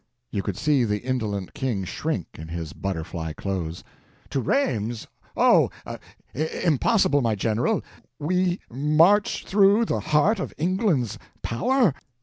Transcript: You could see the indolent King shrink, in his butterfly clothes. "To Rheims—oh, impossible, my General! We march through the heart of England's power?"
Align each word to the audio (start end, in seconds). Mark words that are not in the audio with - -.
You 0.31 0.41
could 0.41 0.57
see 0.57 0.83
the 0.83 1.01
indolent 1.01 1.53
King 1.53 1.83
shrink, 1.83 2.25
in 2.33 2.47
his 2.47 2.73
butterfly 2.73 3.33
clothes. 3.33 3.83
"To 4.31 4.41
Rheims—oh, 4.41 5.69
impossible, 6.33 7.21
my 7.21 7.35
General! 7.35 7.83
We 8.17 8.59
march 8.67 9.45
through 9.45 9.85
the 9.85 9.99
heart 9.99 10.39
of 10.39 10.55
England's 10.57 11.19
power?" 11.43 11.93